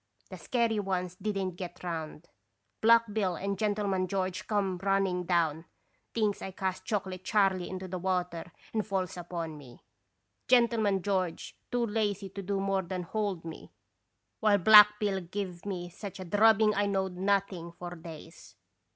The 0.31 0.37
scary 0.39 0.79
ones 0.79 1.15
did 1.21 1.37
n't 1.37 1.57
get 1.57 1.83
round. 1.83 2.27
Black 2.81 3.03
Bill 3.13 3.35
and 3.35 3.55
Gentleman 3.55 4.07
George 4.07 4.47
come 4.47 4.79
running 4.81 5.25
down, 5.25 5.65
thinks 6.15 6.41
I 6.41 6.49
cast 6.49 6.85
Chocolate 6.85 7.23
Charley 7.23 7.69
into 7.69 7.87
the 7.87 7.99
water, 7.99 8.51
and 8.73 8.83
falls 8.83 9.15
upon 9.15 9.59
me; 9.59 9.83
Gentleman 10.47 11.03
George, 11.03 11.55
too 11.71 11.85
lazy 11.85 12.29
to 12.29 12.41
do 12.41 12.59
more 12.59 12.81
than 12.81 13.03
hold 13.03 13.45
me, 13.45 13.73
while 14.39 14.57
Black 14.57 14.97
Bill 14.99 15.21
give 15.21 15.67
me 15.67 15.87
such 15.91 16.19
a 16.19 16.25
drub 16.25 16.57
bing 16.57 16.73
I 16.73 16.87
knowed 16.87 17.15
nothing 17.17 17.71
for 17.71 17.91
days. 17.93 18.55